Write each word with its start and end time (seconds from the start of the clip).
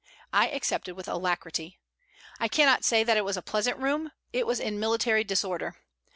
I 0.33 0.47
accepted 0.49 0.95
with 0.95 1.07
alacrity. 1.07 1.77
I 2.39 2.47
cannot 2.47 2.83
say 2.83 3.03
that 3.03 3.17
it 3.17 3.23
was 3.23 3.37
a 3.37 3.43
pleasant 3.43 3.77
room; 3.77 4.11
it 4.33 4.47
was 4.47 4.59
in 4.59 4.79
military 4.79 5.23
disorder. 5.23 5.75